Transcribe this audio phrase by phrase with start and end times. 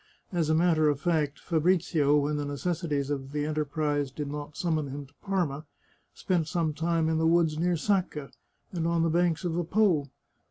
[0.31, 4.57] As a matter of fact, Fabrizio, when the necessities of his enter prise did not
[4.57, 5.67] summon him to Parma,
[6.15, 8.31] spent his time in the woods near Sacca,
[8.71, 10.07] and on the banks of the Po.